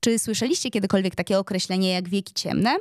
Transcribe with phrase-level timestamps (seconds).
[0.00, 2.76] Czy słyszeliście kiedykolwiek takie określenie jak wieki ciemne?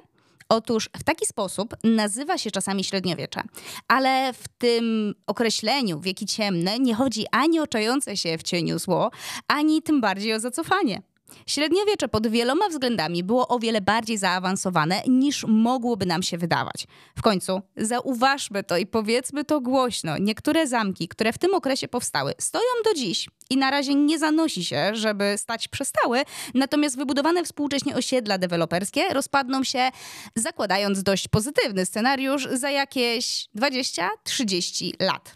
[0.50, 3.42] Otóż w taki sposób nazywa się czasami średniowiecze,
[3.88, 9.12] ale w tym określeniu wieki ciemne nie chodzi ani o czające się w cieniu zło,
[9.48, 11.02] ani tym bardziej o zacofanie.
[11.46, 16.88] Średniowiecze pod wieloma względami było o wiele bardziej zaawansowane niż mogłoby nam się wydawać.
[17.18, 20.18] W końcu zauważmy to i powiedzmy to głośno.
[20.18, 24.66] Niektóre zamki, które w tym okresie powstały, stoją do dziś i na razie nie zanosi
[24.66, 26.22] się, żeby stać przestały,
[26.54, 29.90] natomiast wybudowane współcześnie osiedla deweloperskie rozpadną się,
[30.36, 35.34] zakładając dość pozytywny scenariusz, za jakieś 20-30 lat.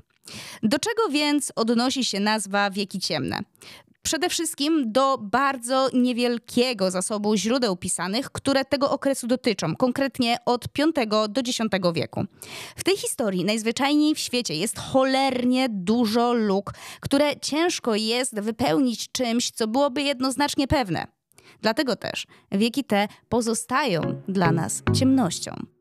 [0.63, 3.39] Do czego więc odnosi się nazwa Wieki Ciemne?
[4.03, 10.91] Przede wszystkim do bardzo niewielkiego zasobu źródeł pisanych, które tego okresu dotyczą, konkretnie od V
[11.29, 11.59] do X
[11.93, 12.25] wieku.
[12.75, 19.51] W tej historii najzwyczajniej w świecie jest cholernie dużo luk, które ciężko jest wypełnić czymś,
[19.51, 21.07] co byłoby jednoznacznie pewne.
[21.61, 25.72] Dlatego też wieki te pozostają dla nas ciemnością.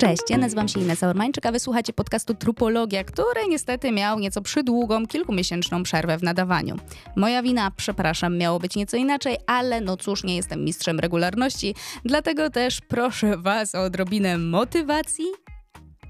[0.00, 5.06] Cześć, ja nazywam się Inesa Ormańczyk, a wysłuchacie podcastu Trupologia, który niestety miał nieco przydługą,
[5.06, 6.76] kilkumiesięczną przerwę w nadawaniu.
[7.16, 12.50] Moja wina, przepraszam, miało być nieco inaczej, ale no cóż, nie jestem mistrzem regularności, dlatego
[12.50, 15.24] też proszę Was o odrobinę motywacji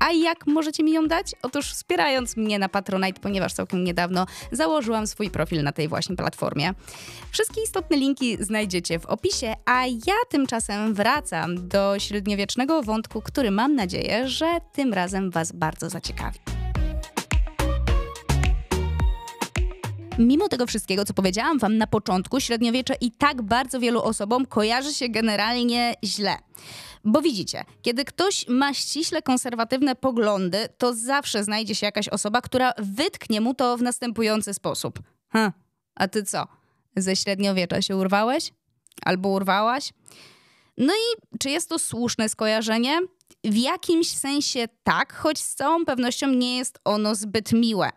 [0.00, 1.34] a jak możecie mi ją dać?
[1.42, 6.74] Otóż wspierając mnie na Patronite, ponieważ całkiem niedawno założyłam swój profil na tej właśnie platformie.
[7.30, 13.74] Wszystkie istotne linki znajdziecie w opisie, a ja tymczasem wracam do średniowiecznego wątku, który mam
[13.74, 16.49] nadzieję, że tym razem Was bardzo zaciekawi.
[20.20, 24.94] Mimo tego wszystkiego, co powiedziałam Wam na początku, średniowiecze i tak bardzo wielu osobom kojarzy
[24.94, 26.36] się generalnie źle.
[27.04, 32.72] Bo widzicie, kiedy ktoś ma ściśle konserwatywne poglądy, to zawsze znajdzie się jakaś osoba, która
[32.78, 35.00] wytknie mu to w następujący sposób.
[35.32, 35.52] Hm,
[35.94, 36.46] a ty co?
[36.96, 38.52] Ze średniowiecza się urwałeś?
[39.04, 39.92] Albo urwałaś?
[40.78, 42.98] No i czy jest to słuszne skojarzenie?
[43.44, 47.90] W jakimś sensie tak, choć z całą pewnością nie jest ono zbyt miłe.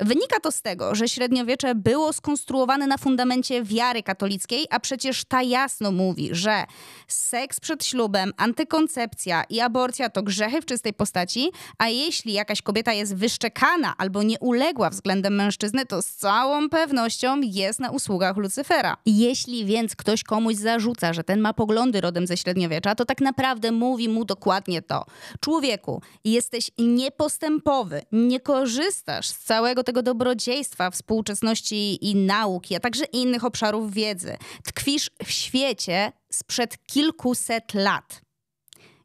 [0.00, 5.42] Wynika to z tego, że średniowiecze było skonstruowane na fundamencie wiary katolickiej, a przecież ta
[5.42, 6.64] jasno mówi, że
[7.08, 12.92] seks przed ślubem, antykoncepcja i aborcja to grzechy w czystej postaci, a jeśli jakaś kobieta
[12.92, 18.96] jest wyszczekana albo nie uległa względem mężczyzny, to z całą pewnością jest na usługach Lucyfera.
[19.06, 23.72] Jeśli więc ktoś komuś zarzuca, że ten ma poglądy rodem ze średniowiecza, to tak naprawdę
[23.72, 25.04] mówi mu dokładnie to.
[25.40, 33.44] Człowieku, jesteś niepostępowy, nie korzystasz z całego tego dobrodziejstwa współczesności i nauki, a także innych
[33.44, 34.36] obszarów wiedzy.
[34.64, 38.20] Tkwisz w świecie sprzed kilkuset lat.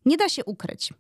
[0.06, 0.94] Nie da się ukryć,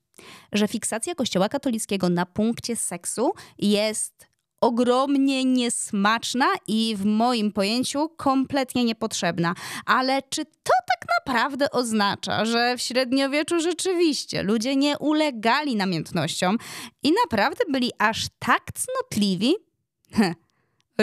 [0.51, 4.30] że fiksacja Kościoła katolickiego na punkcie seksu jest
[4.61, 9.53] ogromnie niesmaczna i w moim pojęciu kompletnie niepotrzebna.
[9.85, 16.57] Ale czy to tak naprawdę oznacza, że w średniowieczu rzeczywiście ludzie nie ulegali namiętnościom
[17.03, 19.55] i naprawdę byli aż tak cnotliwi?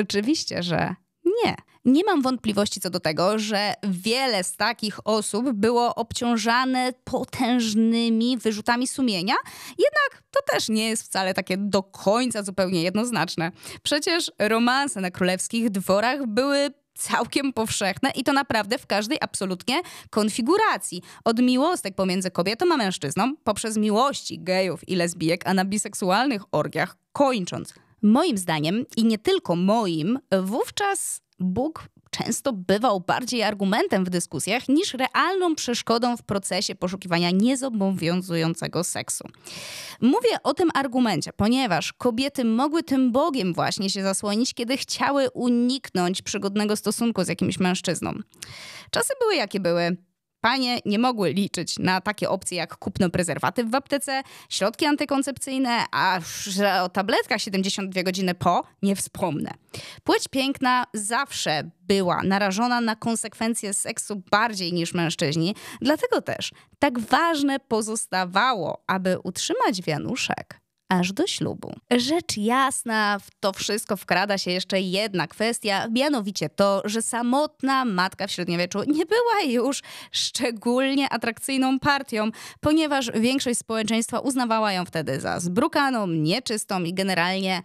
[0.03, 0.95] Oczywiście, że
[1.45, 1.55] nie.
[1.89, 8.87] Nie mam wątpliwości co do tego, że wiele z takich osób było obciążane potężnymi wyrzutami
[8.87, 9.35] sumienia,
[9.69, 13.53] jednak to też nie jest wcale takie do końca zupełnie jednoznaczne.
[13.83, 21.03] Przecież romanse na królewskich dworach były całkiem powszechne i to naprawdę w każdej absolutnie konfiguracji.
[21.25, 26.97] Od miłostek pomiędzy kobietą a mężczyzną, poprzez miłości gejów i lesbijek, a na biseksualnych orgiach
[27.13, 27.75] kończąc.
[28.03, 34.95] Moim zdaniem, i nie tylko moim, wówczas Bóg często bywał bardziej argumentem w dyskusjach niż
[34.95, 39.25] realną przeszkodą w procesie poszukiwania niezobowiązującego seksu.
[40.01, 46.23] Mówię o tym argumencie, ponieważ kobiety mogły tym Bogiem właśnie się zasłonić, kiedy chciały uniknąć
[46.23, 48.13] przygodnego stosunku z jakimś mężczyzną.
[48.91, 50.08] Czasy były jakie były.
[50.41, 56.21] Panie nie mogły liczyć na takie opcje jak kupno prezerwatyw w aptece, środki antykoncepcyjne, a
[56.83, 59.51] o tabletkach 72 godziny po nie wspomnę.
[60.05, 67.61] Płeć piękna zawsze była narażona na konsekwencje seksu bardziej niż mężczyźni, dlatego też tak ważne
[67.61, 71.75] pozostawało, aby utrzymać wianuszek aż do ślubu.
[71.91, 78.27] Rzecz jasna, w to wszystko wkrada się jeszcze jedna kwestia, mianowicie to, że samotna matka
[78.27, 79.83] w średniowieczu nie była już
[80.13, 82.31] szczególnie atrakcyjną partią,
[82.61, 87.63] ponieważ większość społeczeństwa uznawała ją wtedy za zbrukaną, nieczystą i generalnie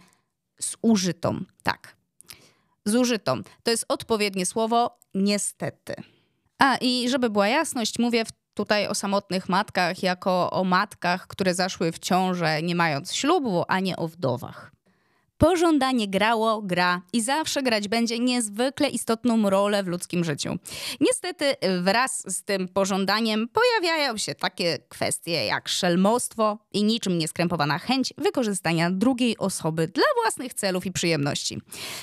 [0.58, 1.44] zużytą.
[1.62, 1.96] Tak,
[2.84, 3.42] zużytą.
[3.62, 5.94] To jest odpowiednie słowo, niestety.
[6.58, 11.54] A i żeby była jasność, mówię w tutaj o samotnych matkach jako o matkach, które
[11.54, 14.74] zaszły w ciążę nie mając ślubu, a nie o wdowach.
[15.38, 20.58] Pożądanie grało, gra i zawsze grać będzie niezwykle istotną rolę w ludzkim życiu.
[21.00, 28.14] Niestety, wraz z tym pożądaniem pojawiają się takie kwestie jak szelmostwo i niczym nieskrępowana chęć
[28.18, 31.60] wykorzystania drugiej osoby dla własnych celów i przyjemności.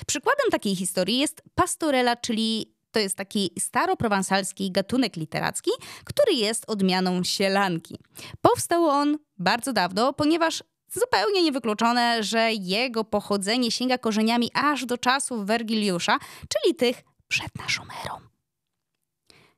[0.07, 5.71] Przykładem takiej historii jest pastorela, czyli to jest taki staroprowansalski gatunek literacki,
[6.05, 7.97] który jest odmianą sielanki.
[8.41, 15.45] Powstał on bardzo dawno, ponieważ zupełnie niewykluczone, że jego pochodzenie sięga korzeniami aż do czasów
[15.45, 16.17] Wergiliusza,
[16.49, 18.15] czyli tych przed naszą erą.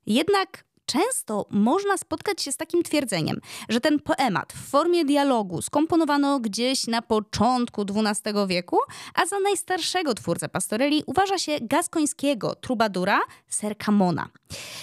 [0.05, 3.39] Jednak często można spotkać się z takim twierdzeniem,
[3.69, 8.77] że ten poemat w formie dialogu skomponowano gdzieś na początku XII wieku,
[9.15, 14.29] a za najstarszego twórcę pastoreli uważa się gaskońskiego trubadura Serkamona.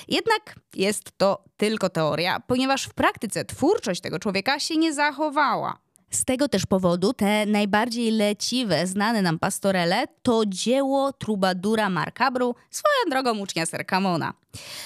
[0.08, 5.89] Jednak jest to tylko teoria, ponieważ w praktyce twórczość tego człowieka się nie zachowała.
[6.10, 13.10] Z tego też powodu te najbardziej leciwe, znane nam pastorele to dzieło trubadura Markabru, swoją
[13.10, 14.34] drogą ucznia Serkamona.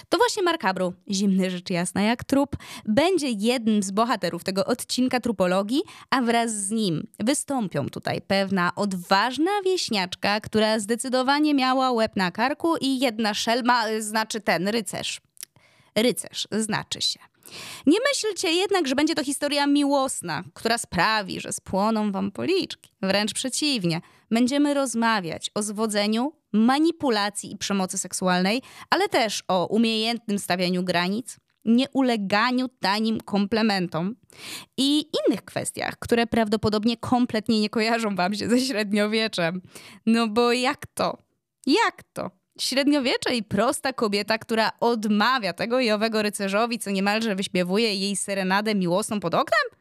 [0.08, 5.82] To właśnie Markabru, zimny rzecz jasna jak trup, będzie jednym z bohaterów tego odcinka trupologii,
[6.10, 12.76] a wraz z nim wystąpią tutaj pewna odważna wieśniaczka, która zdecydowanie miała łeb na karku
[12.76, 15.20] i jedna szelma, znaczy ten rycerz.
[15.94, 17.33] Rycerz znaczy się.
[17.86, 22.90] Nie myślcie jednak, że będzie to historia miłosna, która sprawi, że spłoną wam policzki.
[23.02, 24.00] Wręcz przeciwnie.
[24.30, 32.68] Będziemy rozmawiać o zwodzeniu, manipulacji i przemocy seksualnej, ale też o umiejętnym stawianiu granic, nieuleganiu
[32.80, 34.14] tanim komplementom
[34.76, 39.62] i innych kwestiach, które prawdopodobnie kompletnie nie kojarzą wam się ze średniowieczem.
[40.06, 41.18] No bo jak to?
[41.66, 42.30] Jak to?
[42.58, 48.74] Średniowiecze i prosta kobieta, która odmawia tego i owego rycerzowi, co niemalże wyśpiewuje jej serenadę
[48.74, 49.80] miłosną pod oknem?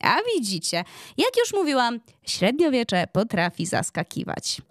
[0.00, 0.84] A widzicie,
[1.16, 4.62] jak już mówiłam, średniowiecze potrafi zaskakiwać.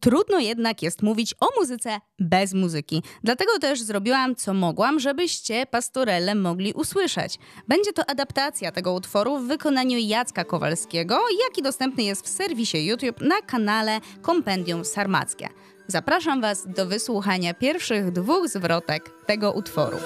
[0.00, 3.02] Trudno jednak jest mówić o muzyce bez muzyki.
[3.24, 7.38] Dlatego też zrobiłam co mogłam, żebyście pastorelle mogli usłyszeć.
[7.68, 13.20] Będzie to adaptacja tego utworu w wykonaniu Jacka Kowalskiego, jaki dostępny jest w serwisie YouTube
[13.20, 15.48] na kanale Kompendium Sarmackie.
[15.88, 19.96] Zapraszam Was do wysłuchania pierwszych dwóch zwrotek tego utworu.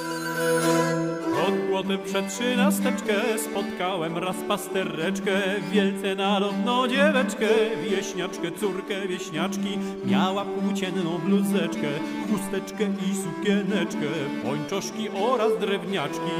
[1.46, 5.32] Pod płotem przed trzynasteczkę spotkałem raz pastereczkę,
[5.72, 7.48] wielce narodną dzieweczkę,
[7.90, 9.78] wieśniaczkę, córkę wieśniaczki.
[10.04, 11.88] Miała płócienną bluzeczkę,
[12.30, 14.06] chusteczkę i sukieneczkę,
[14.44, 16.30] pończoszki oraz drewniaczki.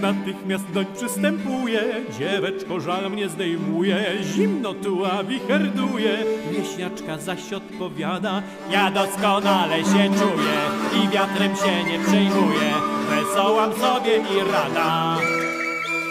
[0.00, 1.80] Natychmiast doń przystępuje,
[2.18, 6.24] dzieweczko żal mnie zdejmuje, zimno tu a wicherduje.
[6.52, 10.58] Wieśniaczka zaś odpowiada, ja doskonale się czuję
[11.04, 12.74] i wiatrem się nie przejmuję,
[13.10, 15.16] wesołam sobie i rada.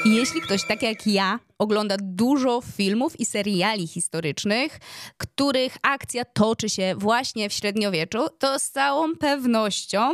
[0.05, 4.79] Jeśli ktoś tak jak ja ogląda dużo filmów i seriali historycznych,
[5.17, 10.13] których akcja toczy się właśnie w średniowieczu, to z całą pewnością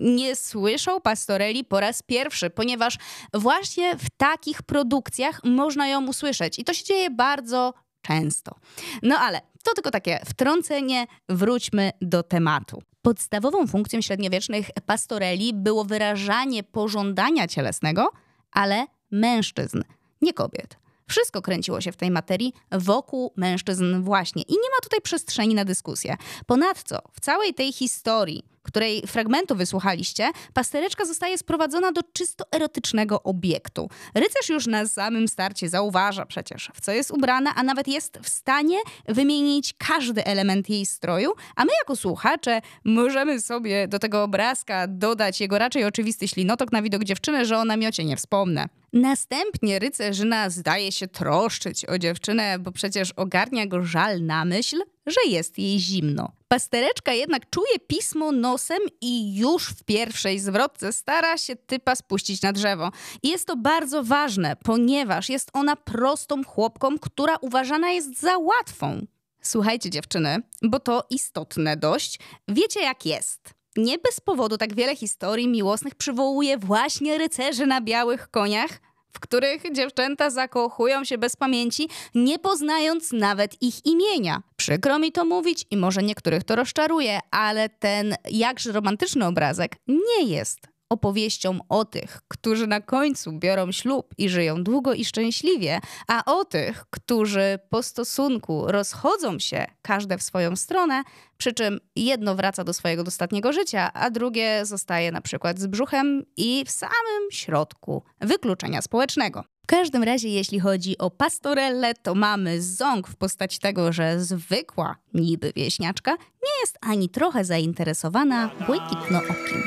[0.00, 2.98] nie słyszą pastoreli po raz pierwszy, ponieważ
[3.34, 8.56] właśnie w takich produkcjach można ją usłyszeć i to się dzieje bardzo często.
[9.02, 12.82] No ale to tylko takie wtrącenie, wróćmy do tematu.
[13.02, 18.12] Podstawową funkcją średniowiecznych pastoreli było wyrażanie pożądania cielesnego,
[18.52, 19.82] ale mężczyzn,
[20.22, 20.76] nie kobiet.
[21.08, 25.64] Wszystko kręciło się w tej materii wokół mężczyzn właśnie i nie ma tutaj przestrzeni na
[25.64, 26.16] dyskusję.
[26.46, 33.90] Ponadto w całej tej historii której fragmentu wysłuchaliście, pastereczka zostaje sprowadzona do czysto erotycznego obiektu.
[34.14, 38.28] Rycerz już na samym starcie zauważa przecież, w co jest ubrana, a nawet jest w
[38.28, 44.86] stanie wymienić każdy element jej stroju, a my jako słuchacze możemy sobie do tego obrazka
[44.86, 48.68] dodać jego raczej oczywisty ślinotok na widok dziewczyny, że o namiocie nie wspomnę.
[48.92, 55.30] Następnie rycerzyna zdaje się troszczyć o dziewczynę, bo przecież ogarnia go żal na myśl, że
[55.30, 56.32] jest jej zimno.
[56.48, 62.52] Pastereczka jednak czuje pismo nosem i już w pierwszej zwrotce stara się typa spuścić na
[62.52, 62.90] drzewo.
[63.22, 69.06] I jest to bardzo ważne, ponieważ jest ona prostą chłopką, która uważana jest za łatwą.
[69.42, 72.18] Słuchajcie dziewczyny, bo to istotne dość.
[72.48, 73.57] Wiecie jak jest.
[73.76, 78.70] Nie bez powodu tak wiele historii miłosnych przywołuje właśnie rycerzy na białych koniach,
[79.12, 84.42] w których dziewczęta zakochują się bez pamięci, nie poznając nawet ich imienia.
[84.56, 90.24] Przykro mi to mówić i może niektórych to rozczaruje, ale ten jakże romantyczny obrazek nie
[90.24, 96.24] jest opowieścią o tych, którzy na końcu biorą ślub i żyją długo i szczęśliwie, a
[96.24, 101.02] o tych, którzy po stosunku rozchodzą się każde w swoją stronę,
[101.36, 106.22] przy czym jedno wraca do swojego dostatniego życia, a drugie zostaje na przykład z brzuchem
[106.36, 109.44] i w samym środku wykluczenia społecznego.
[109.66, 115.52] każdym razie, jeśli chodzi o pastorelle, to mamy ząg w postaci tego, że zwykła niby
[115.56, 119.62] wieśniaczka nie jest ani trochę zainteresowana błękitnookim.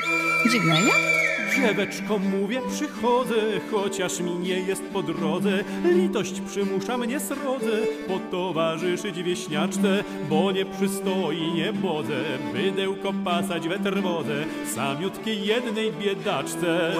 [0.52, 1.11] Dziwne, nie?
[1.56, 3.36] Dzieweczko, mówię, przychodzę,
[3.72, 5.64] chociaż mi nie jest po drodze.
[5.84, 7.78] Litość przymusza mnie srodze,
[8.08, 16.92] potowarzyszyć wieśniaczce, bo nie przystoi, nie bodzę, bydełko pasać we trwodze, samiutkiej jednej biedaczce.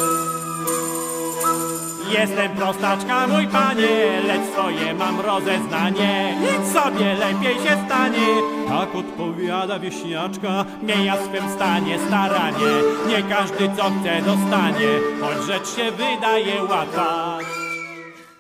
[2.20, 6.38] Jestem prostaczka, mój panie, lecz swoje mam rozeznanie.
[6.42, 8.61] Nic sobie lepiej się stanie.
[8.72, 12.68] Tak odpowiada wieśniaczka, nie ja swym stanie staranie.
[13.08, 14.88] Nie każdy co chce dostanie,
[15.22, 17.40] choć rzecz się wydaje łatwa.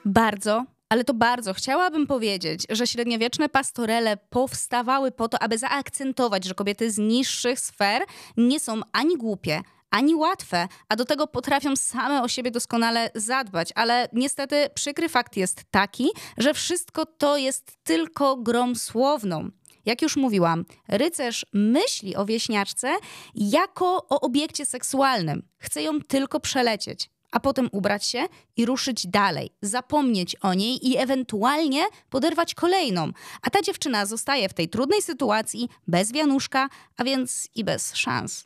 [0.05, 6.53] Bardzo, ale to bardzo chciałabym powiedzieć, że średniowieczne pastorele powstawały po to, aby zaakcentować, że
[6.53, 8.01] kobiety z niższych sfer
[8.37, 13.69] nie są ani głupie, ani łatwe, a do tego potrafią same o siebie doskonale zadbać.
[13.75, 19.49] Ale niestety przykry fakt jest taki, że wszystko to jest tylko grą słowną.
[19.85, 22.97] Jak już mówiłam, rycerz myśli o wieśniaczce
[23.35, 25.43] jako o obiekcie seksualnym.
[25.57, 28.25] Chce ją tylko przelecieć, a potem ubrać się
[28.57, 33.11] i ruszyć dalej, zapomnieć o niej i ewentualnie poderwać kolejną.
[33.41, 38.43] A ta dziewczyna zostaje w tej trudnej sytuacji bez wianuszka, a więc i bez szans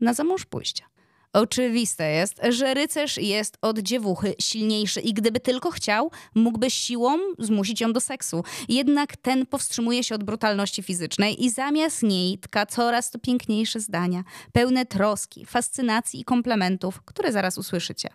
[0.00, 0.93] na zamąż pójścia.
[1.34, 7.80] Oczywiste jest, że rycerz jest od dziewuchy silniejszy i gdyby tylko chciał, mógłby siłą zmusić
[7.80, 8.44] ją do seksu.
[8.68, 14.24] Jednak ten powstrzymuje się od brutalności fizycznej i zamiast niej tka coraz to piękniejsze zdania,
[14.52, 18.08] pełne troski, fascynacji i komplementów, które zaraz usłyszycie.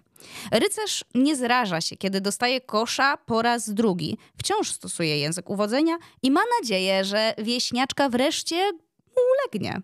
[0.52, 4.18] Rycerz nie zraża się, kiedy dostaje kosza po raz drugi.
[4.38, 8.72] Wciąż stosuje język uwodzenia i ma nadzieję, że wieśniaczka wreszcie
[9.16, 9.82] ulegnie.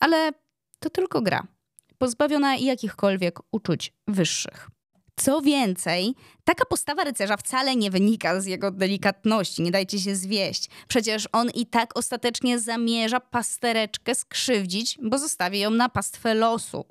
[0.00, 0.32] Ale
[0.78, 1.46] to tylko gra,
[1.98, 4.68] pozbawiona jakichkolwiek uczuć wyższych.
[5.16, 6.14] Co więcej,
[6.44, 10.68] taka postawa rycerza wcale nie wynika z jego delikatności, nie dajcie się zwieść.
[10.88, 16.84] Przecież on i tak ostatecznie zamierza pastereczkę skrzywdzić, bo zostawi ją na pastwę losu.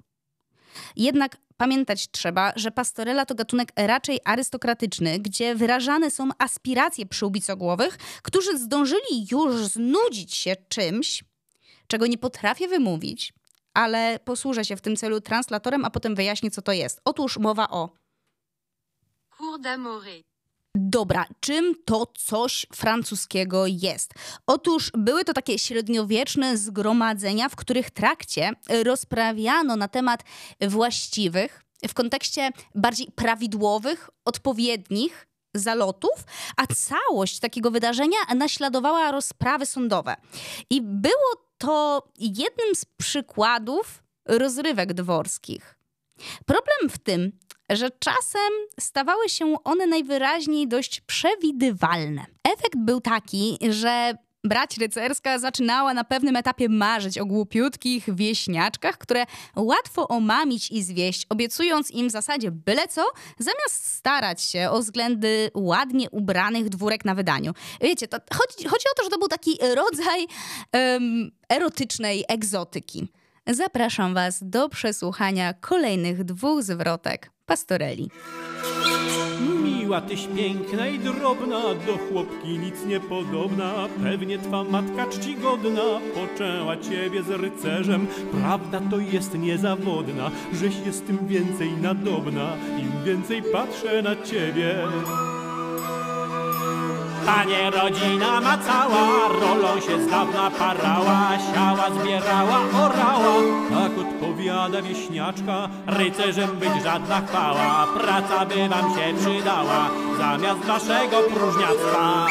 [0.95, 8.57] Jednak pamiętać trzeba, że pastorela to gatunek raczej arystokratyczny, gdzie wyrażane są aspiracje przyłbicogłowych, którzy
[8.57, 11.23] zdążyli już znudzić się czymś,
[11.87, 13.33] czego nie potrafię wymówić,
[13.77, 17.01] ale posłużę się w tym celu translatorem, a potem wyjaśnię, co to jest.
[17.05, 17.89] Otóż mowa o.
[19.38, 20.24] Cour d'amore.
[20.75, 24.13] Dobra, czym to coś francuskiego jest?
[24.48, 28.51] Otóż były to takie średniowieczne zgromadzenia, w których trakcie
[28.84, 30.24] rozprawiano na temat
[30.62, 36.24] właściwych, w kontekście bardziej prawidłowych, odpowiednich zalotów,
[36.57, 40.15] a całość takiego wydarzenia naśladowała rozprawy sądowe.
[40.69, 45.75] I było to jednym z przykładów rozrywek dworskich.
[46.45, 47.31] Problem w tym,
[47.69, 52.25] że czasem stawały się one najwyraźniej dość przewidywalne.
[52.43, 54.13] Efekt był taki, że
[54.47, 59.25] brać rycerska zaczynała na pewnym etapie marzyć o głupiutkich wieśniaczkach, które
[59.55, 63.05] łatwo omamić i zwieść, obiecując im w zasadzie byle co,
[63.39, 67.53] zamiast starać się o względy ładnie ubranych dwórek na wydaniu.
[67.81, 70.27] Wiecie, to chodzi, chodzi o to, że to był taki rodzaj
[70.73, 73.07] um, erotycznej egzotyki.
[73.47, 78.09] Zapraszam Was do przesłuchania kolejnych dwóch zwrotek pastoreli.
[79.88, 83.74] Miła tyś piękna i drobna, do chłopki nic nie podobna.
[84.03, 85.82] Pewnie twa matka czcigodna
[86.15, 88.08] poczęła ciebie z rycerzem.
[88.41, 92.53] Prawda to jest niezawodna, żeś jest tym więcej nadobna.
[92.79, 94.75] Im więcej patrzę na ciebie.
[97.27, 103.36] Panie rodzina ma cała, rolą się z dawna parała, siała, zbierała, orała.
[103.69, 112.27] Tak odpowiada wieśniaczka, rycerzem być żadna chwała, praca by wam się przydała, zamiast waszego próżniactwa.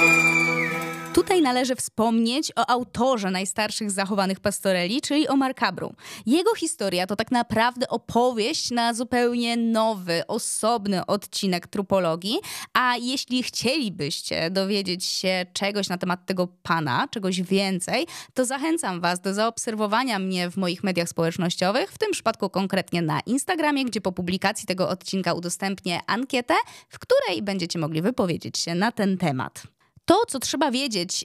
[1.17, 5.95] Tutaj należy wspomnieć o autorze najstarszych zachowanych pastoreli, czyli o Markabru.
[6.27, 12.39] Jego historia to tak naprawdę opowieść na zupełnie nowy, osobny odcinek trupologii,
[12.73, 19.21] a jeśli chcielibyście dowiedzieć się czegoś na temat tego pana, czegoś więcej, to zachęcam Was
[19.21, 24.13] do zaobserwowania mnie w moich mediach społecznościowych, w tym przypadku konkretnie na Instagramie, gdzie po
[24.13, 26.55] publikacji tego odcinka udostępnię ankietę,
[26.89, 29.76] w której będziecie mogli wypowiedzieć się na ten temat.
[30.07, 31.25] To, co trzeba wiedzieć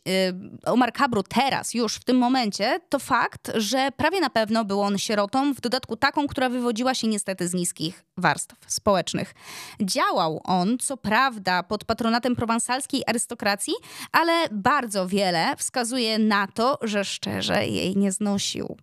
[0.65, 4.81] y, o Markabru teraz, już w tym momencie, to fakt, że prawie na pewno był
[4.81, 9.33] on sierotą, w dodatku taką, która wywodziła się niestety z niskich warstw społecznych.
[9.81, 13.73] Działał on, co prawda, pod patronatem prowansalskiej arystokracji,
[14.11, 18.77] ale bardzo wiele wskazuje na to, że szczerze jej nie znosił.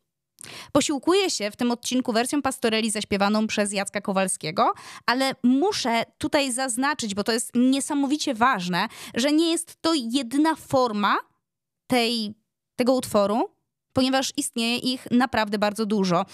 [0.73, 4.73] Posiłkuję się w tym odcinku wersją pastoreli zaśpiewaną przez Jacka Kowalskiego,
[5.07, 11.17] ale muszę tutaj zaznaczyć, bo to jest niesamowicie ważne, że nie jest to jedyna forma
[11.87, 12.35] tej,
[12.77, 13.51] tego utworu,
[13.93, 16.25] ponieważ istnieje ich naprawdę bardzo dużo.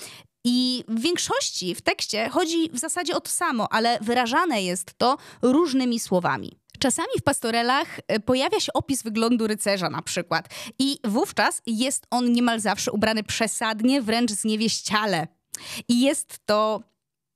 [0.45, 5.17] I w większości w tekście chodzi w zasadzie o to samo, ale wyrażane jest to
[5.43, 6.59] różnymi słowami.
[6.85, 10.49] Czasami w pastorelach e, pojawia się opis wyglądu rycerza na przykład
[10.79, 15.29] i wówczas jest on niemal zawsze ubrany przesadnie, wręcz zniewieściale.
[15.89, 16.81] I jest to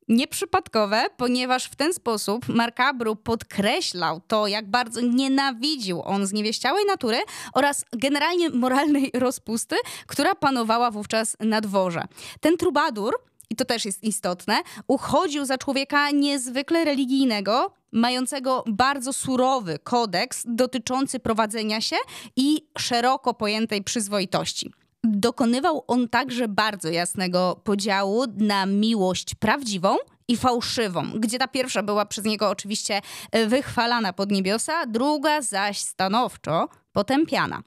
[0.08, 7.18] nieprzypadkowe, ponieważ w ten sposób Markabru podkreślał to, jak bardzo nienawidził on zniewieściałej natury
[7.54, 9.76] oraz generalnie moralnej rozpusty,
[10.06, 12.04] która panowała wówczas na dworze.
[12.40, 13.14] Ten trubadur
[13.50, 21.20] i to też jest istotne, uchodził za człowieka niezwykle religijnego, mającego bardzo surowy kodeks dotyczący
[21.20, 21.96] prowadzenia się
[22.36, 24.72] i szeroko pojętej przyzwoitości.
[25.04, 29.96] Dokonywał on także bardzo jasnego podziału na miłość prawdziwą
[30.28, 33.00] i fałszywą, gdzie ta pierwsza była przez niego oczywiście
[33.46, 37.62] wychwalana pod niebiosa, druga zaś stanowczo potępiana.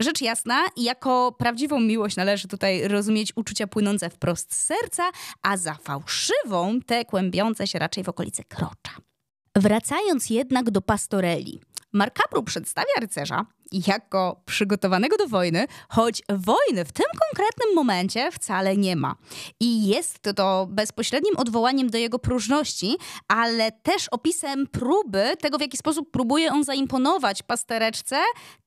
[0.00, 5.10] Rzecz jasna, jako prawdziwą miłość należy tutaj rozumieć uczucia płynące wprost z serca,
[5.42, 9.07] a za fałszywą te kłębiące się raczej w okolicy krocza.
[9.58, 11.60] Wracając jednak do pastoreli.
[11.92, 13.46] Markabru przedstawia rycerza
[13.86, 19.14] jako przygotowanego do wojny, choć wojny w tym konkretnym momencie wcale nie ma.
[19.60, 22.96] I jest to bezpośrednim odwołaniem do jego próżności,
[23.28, 28.16] ale też opisem próby tego, w jaki sposób próbuje on zaimponować pastereczce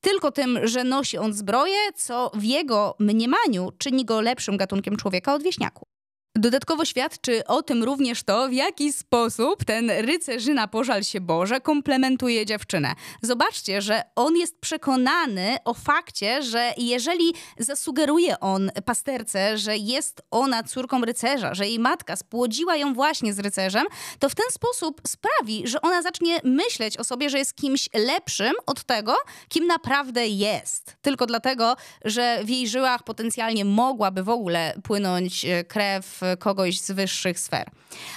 [0.00, 5.34] tylko tym, że nosi on zbroję, co w jego mniemaniu czyni go lepszym gatunkiem człowieka
[5.34, 5.91] od wieśniaku.
[6.36, 12.46] Dodatkowo świadczy o tym również to, w jaki sposób ten rycerzyna pożal się Boże komplementuje
[12.46, 12.94] dziewczynę.
[13.22, 20.62] Zobaczcie, że on jest przekonany o fakcie, że jeżeli zasugeruje on pasterce, że jest ona
[20.62, 23.86] córką rycerza, że jej matka spłodziła ją właśnie z rycerzem,
[24.18, 28.52] to w ten sposób sprawi, że ona zacznie myśleć o sobie, że jest kimś lepszym
[28.66, 29.16] od tego,
[29.48, 30.96] kim naprawdę jest.
[31.02, 36.90] Tylko dlatego, że w jej żyłach potencjalnie mogłaby w ogóle płynąć e, krew kogoś z
[36.90, 37.70] wyższych sfer.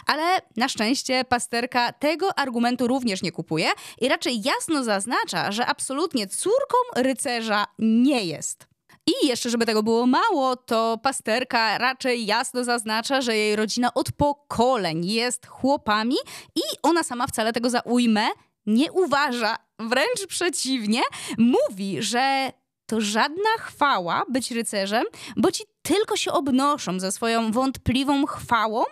[0.08, 3.67] Ale na szczęście pasterka tego argumentu również nie kupuje
[4.01, 8.67] i raczej jasno zaznacza, że absolutnie córką rycerza nie jest.
[9.08, 14.12] I jeszcze, żeby tego było mało, to pasterka raczej jasno zaznacza, że jej rodzina od
[14.12, 16.15] pokoleń jest chłopami
[16.56, 18.27] i ona sama wcale tego za ujmę
[18.65, 19.56] nie uważa.
[19.79, 21.01] Wręcz przeciwnie,
[21.38, 22.51] mówi, że
[22.86, 25.06] to żadna chwała być rycerzem,
[25.38, 28.84] bo ci tylko się obnoszą ze swoją wątpliwą chwałą,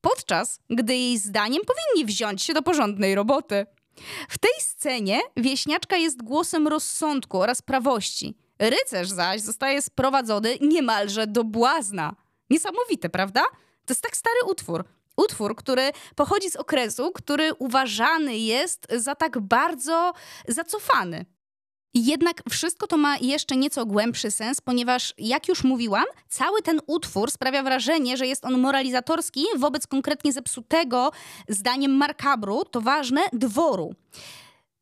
[0.00, 3.66] podczas gdy jej zdaniem powinni wziąć się do porządnej roboty.
[4.28, 8.36] W tej scenie wieśniaczka jest głosem rozsądku oraz prawości.
[8.58, 12.14] Rycerz zaś zostaje sprowadzony niemalże do błazna.
[12.50, 13.42] Niesamowite, prawda?
[13.86, 14.84] To jest tak stary utwór.
[15.16, 20.12] Utwór, który pochodzi z okresu, który uważany jest za tak bardzo
[20.48, 21.26] zacofany.
[21.98, 27.30] Jednak wszystko to ma jeszcze nieco głębszy sens, ponieważ, jak już mówiłam, cały ten utwór
[27.30, 31.12] sprawia wrażenie, że jest on moralizatorski wobec konkretnie zepsutego,
[31.48, 33.94] zdaniem Markabru, to ważne, dworu.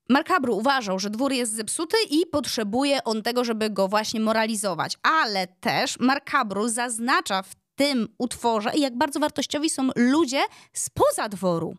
[0.08, 4.98] Markabru uważał, że dwór jest zepsuty i potrzebuje on tego, żeby go właśnie moralizować.
[5.02, 11.76] Ale też Markabru zaznacza w tym utworze, jak bardzo wartościowi są ludzie spoza dworu.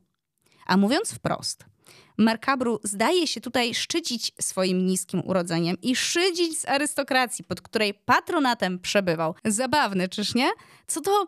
[0.66, 1.66] A mówiąc wprost–
[2.18, 8.80] Markabru zdaje się tutaj szczycić swoim niskim urodzeniem i szydzić z arystokracji, pod której patronatem
[8.80, 9.36] przebywał.
[9.46, 10.52] Zabawne, czyż nie?
[10.88, 11.28] Co to,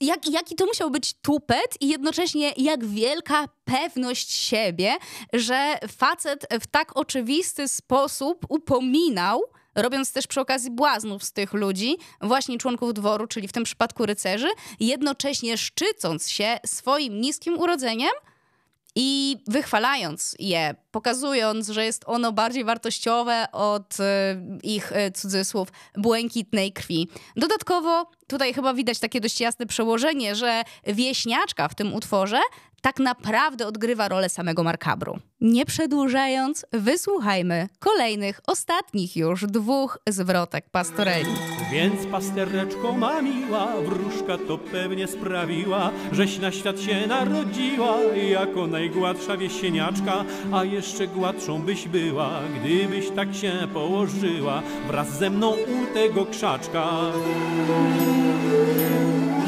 [0.00, 4.96] jak, jaki to musiał być tupet i jednocześnie jak wielka pewność siebie,
[5.32, 9.42] że facet w tak oczywisty sposób upominał
[9.74, 14.06] robiąc też przy okazji błaznów z tych ludzi, właśnie członków dworu, czyli w tym przypadku
[14.06, 14.48] rycerzy,
[14.80, 18.10] jednocześnie szczycąc się swoim niskim urodzeniem,
[18.94, 26.72] i wychwalając je, pokazując, że jest ono bardziej wartościowe od e, ich e, cudzysłów błękitnej
[26.72, 27.08] krwi.
[27.36, 32.40] Dodatkowo tutaj chyba widać takie dość jasne przełożenie, że wieśniaczka w tym utworze
[32.82, 35.18] tak naprawdę odgrywa rolę samego Markabru.
[35.40, 41.30] Nie przedłużając, wysłuchajmy kolejnych, ostatnich już dwóch zwrotek pastoreli.
[41.72, 47.96] Więc pastereczko ma miła, wróżka to pewnie sprawiła, żeś na świat się narodziła,
[48.30, 55.50] jako najgładsza wiesieniaczka, a jeszcze gładszą byś była, gdybyś tak się położyła, wraz ze mną
[55.50, 56.88] u tego krzaczka.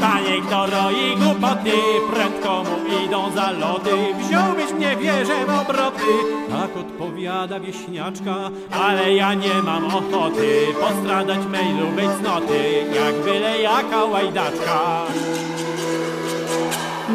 [0.00, 1.70] Panie, kto roi głupoty,
[2.12, 3.90] prędko mu idą zaloty.
[4.18, 6.12] Wziąłbyś mnie wieżę w obroty.
[6.50, 8.34] Tak odpowiada wieśniaczka,
[8.70, 15.02] ale ja nie mam ochoty postradać mej lubej cnoty, jak byle jaka łajdaczka.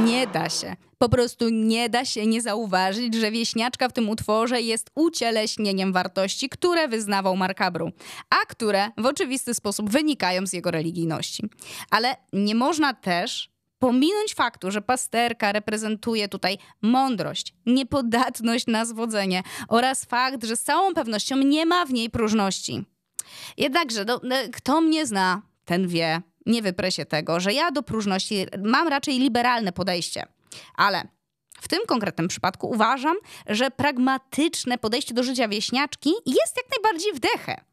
[0.06, 0.89] Nie da się.
[1.00, 6.50] Po prostu nie da się nie zauważyć, że wieśniaczka w tym utworze jest ucieleśnieniem wartości,
[6.50, 7.92] które wyznawał Markabru,
[8.30, 11.44] a które w oczywisty sposób wynikają z jego religijności.
[11.92, 20.06] Ale nie można też pominąć faktu, że pasterka reprezentuje tutaj mądrość, niepodatność na zwodzenie oraz
[20.06, 22.86] fakt, że z całą pewnością nie ma w niej próżności.
[23.58, 24.22] Jednakże, no,
[24.54, 29.20] kto mnie zna, ten wie, nie wyprę się tego, że ja do próżności mam raczej
[29.20, 30.26] liberalne podejście.
[30.76, 31.08] Ale
[31.62, 33.16] w tym konkretnym przypadku uważam,
[33.48, 37.64] że pragmatyczne podejście do życia wieśniaczki jest jak najbardziej wdechę.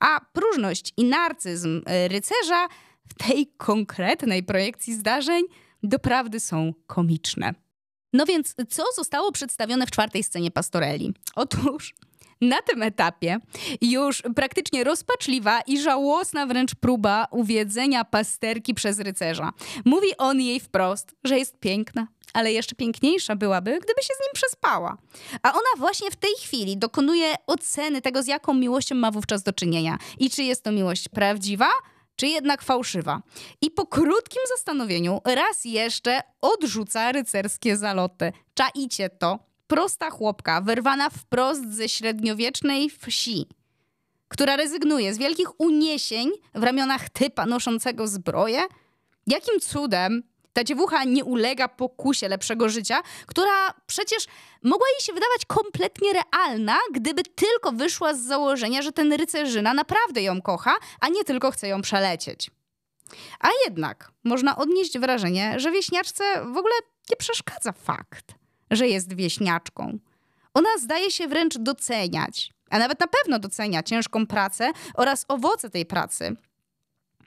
[0.00, 2.68] A próżność i narcyzm y, rycerza
[3.08, 5.44] w tej konkretnej projekcji zdarzeń
[5.82, 7.54] doprawdy są komiczne.
[8.12, 11.14] No więc, co zostało przedstawione w czwartej scenie pastoreli?
[11.36, 11.94] Otóż
[12.42, 13.38] na tym etapie
[13.80, 19.52] już praktycznie rozpaczliwa i żałosna wręcz próba uwiedzenia pasterki przez rycerza.
[19.84, 24.32] Mówi on jej wprost, że jest piękna, ale jeszcze piękniejsza byłaby, gdyby się z nim
[24.34, 24.96] przespała.
[25.42, 29.52] A ona właśnie w tej chwili dokonuje oceny tego, z jaką miłością ma wówczas do
[29.52, 31.68] czynienia i czy jest to miłość prawdziwa,
[32.16, 33.22] czy jednak fałszywa.
[33.60, 38.32] I po krótkim zastanowieniu raz jeszcze odrzuca rycerskie zaloty.
[38.54, 39.51] Czaicie to?
[39.72, 43.46] Prosta chłopka, wyrwana wprost ze średniowiecznej wsi,
[44.28, 48.62] która rezygnuje z wielkich uniesień w ramionach typa noszącego zbroję?
[49.26, 54.26] Jakim cudem ta dziewucha nie ulega pokusie lepszego życia, która przecież
[54.62, 60.22] mogła jej się wydawać kompletnie realna, gdyby tylko wyszła z założenia, że ten rycerzyna naprawdę
[60.22, 62.50] ją kocha, a nie tylko chce ją przelecieć.
[63.40, 66.74] A jednak można odnieść wrażenie, że wieśniaczce w ogóle
[67.10, 68.41] nie przeszkadza fakt,
[68.72, 69.98] że jest wieśniaczką.
[70.54, 75.86] Ona zdaje się wręcz doceniać, a nawet na pewno docenia ciężką pracę oraz owoce tej
[75.86, 76.36] pracy.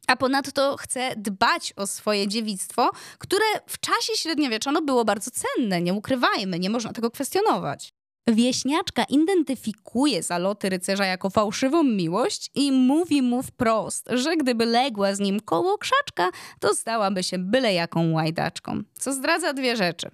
[0.08, 5.82] A ponadto chce dbać o swoje dziewictwo, które w czasie średniowiecza no, było bardzo cenne,
[5.82, 7.94] nie ukrywajmy, nie można tego kwestionować.
[8.28, 15.20] Wieśniaczka identyfikuje zaloty rycerza jako fałszywą miłość i mówi mu wprost, że gdyby legła z
[15.20, 16.30] nim koło krzaczka,
[16.60, 18.84] to stałaby się byle jaką łajdaczką.
[19.00, 20.12] Co zdradza dwie rzeczy.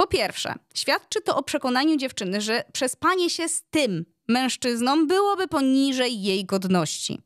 [0.00, 6.22] Po pierwsze, świadczy to o przekonaniu dziewczyny, że przespanie się z tym mężczyzną byłoby poniżej
[6.22, 7.20] jej godności.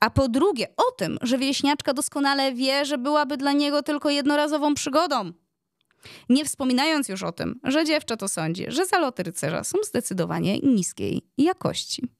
[0.00, 4.74] A po drugie, o tym, że wieśniaczka doskonale wie, że byłaby dla niego tylko jednorazową
[4.74, 5.32] przygodą.
[6.28, 11.22] Nie wspominając już o tym, że dziewczę to sądzi, że zaloty rycerza są zdecydowanie niskiej
[11.38, 12.17] jakości.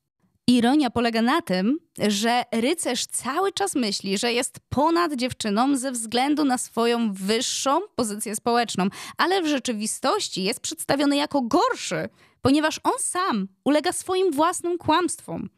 [0.48, 6.44] Ironia polega na tym, że rycerz cały czas myśli, że jest ponad dziewczyną ze względu
[6.44, 12.08] na swoją wyższą pozycję społeczną, ale w rzeczywistości jest przedstawiony jako gorszy,
[12.42, 15.48] ponieważ on sam ulega swoim własnym kłamstwom.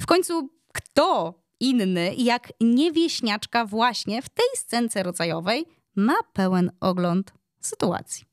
[0.00, 8.24] W końcu kto inny jak niewieśniaczka właśnie w tej scence rodzajowej ma pełen ogląd sytuacji.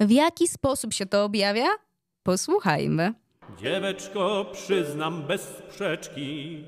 [0.00, 1.68] W jaki sposób się to objawia?
[2.22, 3.23] Posłuchajmy.
[3.60, 6.58] Dzieweczko, przyznam bez sprzeczki,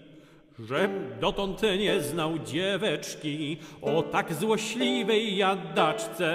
[0.59, 0.89] że
[1.21, 6.33] dotąd nie znał dzieweczki o tak złośliwej jadaczce.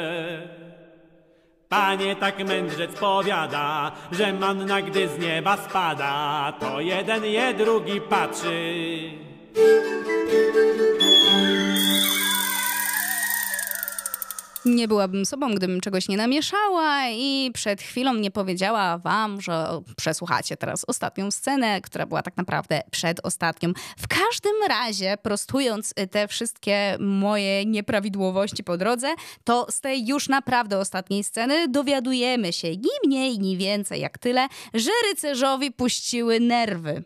[1.69, 9.11] Panie tak mędrzec powiada, że manna gdy z nieba spada, to jeden je drugi patrzy.
[14.65, 20.57] Nie byłabym sobą, gdybym czegoś nie namieszała i przed chwilą nie powiedziała wam, że przesłuchacie
[20.57, 23.73] teraz ostatnią scenę, która była tak naprawdę przedostatnią.
[23.97, 29.07] W każdym razie, prostując te wszystkie moje nieprawidłowości po drodze,
[29.43, 34.47] to z tej już naprawdę ostatniej sceny dowiadujemy się ni mniej, ni więcej jak tyle,
[34.73, 37.03] że rycerzowi puściły nerwy.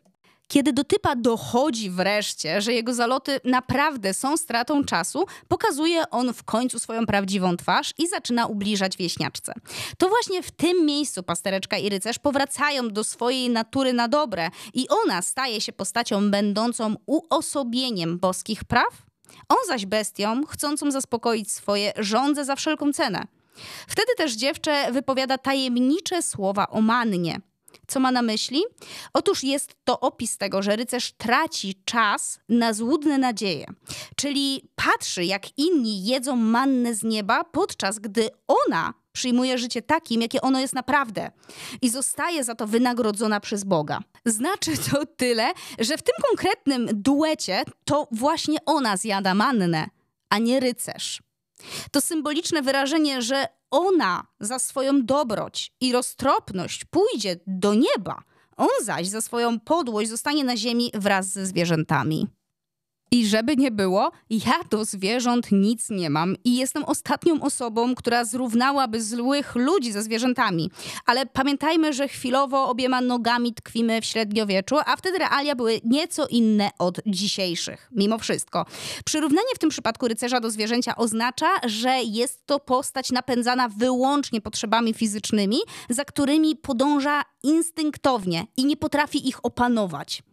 [0.47, 6.43] Kiedy do typa dochodzi wreszcie, że jego zaloty naprawdę są stratą czasu, pokazuje on w
[6.43, 9.53] końcu swoją prawdziwą twarz i zaczyna ubliżać wieśniaczce.
[9.97, 14.88] To właśnie w tym miejscu pastereczka i rycerz powracają do swojej natury na dobre i
[14.89, 19.05] ona staje się postacią będącą uosobieniem boskich praw,
[19.49, 23.27] on zaś bestią chcącą zaspokoić swoje żądze za wszelką cenę.
[23.88, 27.39] Wtedy też dziewczę wypowiada tajemnicze słowa o mannie–
[27.88, 28.63] co ma na myśli?
[29.13, 33.65] Otóż jest to opis tego, że rycerz traci czas na złudne nadzieje.
[34.15, 40.41] Czyli patrzy, jak inni jedzą mannę z nieba, podczas gdy ona przyjmuje życie takim, jakie
[40.41, 41.31] ono jest naprawdę
[41.81, 43.99] i zostaje za to wynagrodzona przez Boga.
[44.25, 49.89] Znaczy to tyle, że w tym konkretnym duecie to właśnie ona zjada mannę,
[50.29, 51.21] a nie rycerz.
[51.91, 58.23] To symboliczne wyrażenie, że ona za swoją dobroć i roztropność pójdzie do nieba,
[58.57, 62.27] on zaś za swoją podłość zostanie na ziemi wraz ze zwierzętami.
[63.11, 68.25] I żeby nie było, ja do zwierząt nic nie mam i jestem ostatnią osobą, która
[68.25, 70.71] zrównałaby złych ludzi ze zwierzętami.
[71.05, 76.69] Ale pamiętajmy, że chwilowo obiema nogami tkwimy w średniowieczu, a wtedy realia były nieco inne
[76.79, 77.89] od dzisiejszych.
[77.91, 78.65] Mimo wszystko.
[79.05, 84.93] Przyrównanie w tym przypadku rycerza do zwierzęcia oznacza, że jest to postać napędzana wyłącznie potrzebami
[84.93, 85.57] fizycznymi,
[85.89, 90.23] za którymi podąża instynktownie i nie potrafi ich opanować.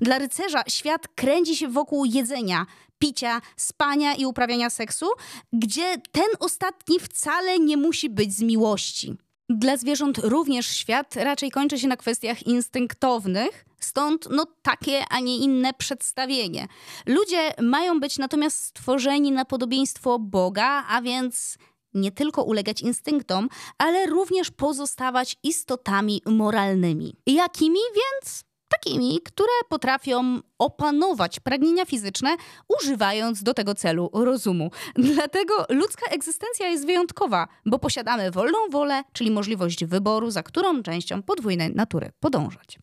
[0.00, 2.66] Dla rycerza świat kręci się wokół jedzenia,
[2.98, 5.06] picia, spania i uprawiania seksu,
[5.52, 9.16] gdzie ten ostatni wcale nie musi być z miłości.
[9.50, 15.36] Dla zwierząt również świat raczej kończy się na kwestiach instynktownych, stąd no takie, a nie
[15.36, 16.68] inne przedstawienie.
[17.06, 21.58] Ludzie mają być natomiast stworzeni na podobieństwo Boga, a więc
[21.94, 27.16] nie tylko ulegać instynktom, ale również pozostawać istotami moralnymi.
[27.26, 28.47] Jakimi więc?
[28.68, 32.36] Takimi, które potrafią opanować pragnienia fizyczne,
[32.80, 34.70] używając do tego celu rozumu.
[34.94, 41.22] Dlatego ludzka egzystencja jest wyjątkowa, bo posiadamy wolną wolę, czyli możliwość wyboru, za którą częścią
[41.22, 42.78] podwójnej natury podążać.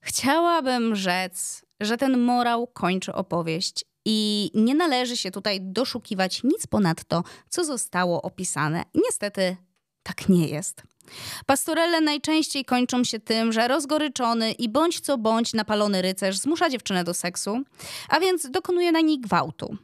[0.00, 7.04] Chciałabym rzec, że ten morał kończy opowieść i nie należy się tutaj doszukiwać nic ponad
[7.04, 8.84] to, co zostało opisane.
[8.94, 9.56] Niestety
[10.02, 10.82] tak nie jest.
[11.46, 17.04] Pastorele najczęściej kończą się tym, że rozgoryczony i bądź co bądź napalony rycerz zmusza dziewczynę
[17.04, 17.60] do seksu,
[18.08, 19.76] a więc dokonuje na niej gwałtu.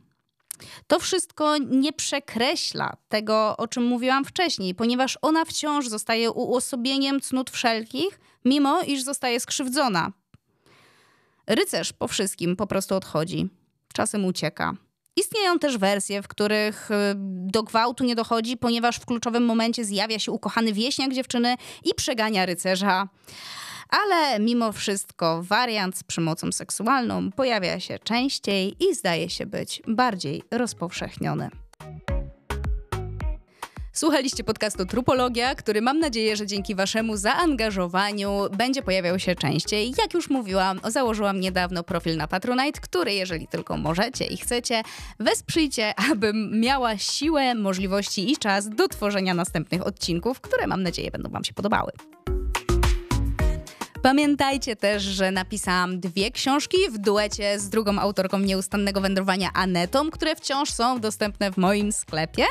[0.87, 7.51] To wszystko nie przekreśla tego, o czym mówiłam wcześniej, ponieważ ona wciąż zostaje uosobieniem cnót
[7.51, 10.12] wszelkich, mimo iż zostaje skrzywdzona.
[11.47, 13.49] Rycerz po wszystkim po prostu odchodzi.
[13.93, 14.75] Czasem ucieka.
[15.17, 16.95] Istnieją też wersje, w których y,
[17.53, 22.47] do gwałtu nie dochodzi, ponieważ w kluczowym momencie zjawia się ukochany wieśniak dziewczyny i przegania
[22.47, 23.09] rycerza.
[23.89, 30.43] Ale mimo wszystko wariant z przemocą seksualną pojawia się częściej i zdaje się być bardziej
[30.51, 31.51] rozpowszechniony.
[33.97, 39.95] Słuchaliście podcastu Trupologia, który mam nadzieję, że dzięki waszemu zaangażowaniu będzie pojawiał się częściej.
[39.99, 44.83] Jak już mówiłam, założyłam niedawno profil na Patronite, który jeżeli tylko możecie i chcecie,
[45.21, 51.31] wesprzyjcie, abym miała siłę, możliwości i czas do tworzenia następnych odcinków, które mam nadzieję będą
[51.31, 51.93] wam się podobały.
[54.07, 60.37] Pamiętajcie też, że napisałam dwie książki w duecie z drugą autorką nieustannego wędrowania Anetą, które
[60.37, 62.45] wciąż są dostępne w moim sklepie.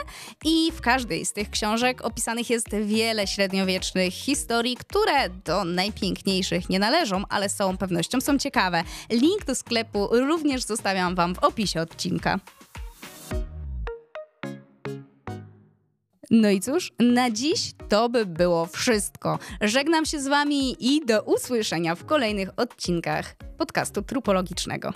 [0.46, 6.80] I w każdej z tych książek opisanych jest wiele średniowiecznych historii, które do najpiękniejszych nie
[6.80, 8.84] należą, ale z całą pewnością są ciekawe.
[9.10, 12.40] Link do sklepu również zostawiam Wam w opisie odcinka.
[16.32, 19.40] No i cóż, na dziś to by było wszystko.
[19.62, 24.94] Żegnam się z Wami i do usłyszenia w kolejnych odcinkach podcastu trupologicznego.